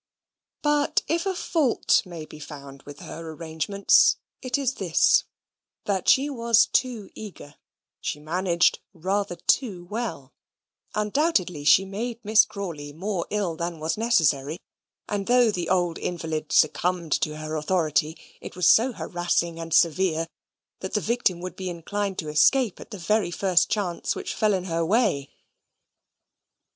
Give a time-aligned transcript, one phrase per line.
[0.63, 5.25] But if a fault may be found with her arrangements, it is this,
[5.85, 7.53] that she was too eager:
[7.99, 10.33] she managed rather too well;
[10.95, 14.57] undoubtedly she made Miss Crawley more ill than was necessary;
[15.07, 20.25] and though the old invalid succumbed to her authority, it was so harassing and severe,
[20.79, 24.55] that the victim would be inclined to escape at the very first chance which fell
[24.55, 25.29] in her way.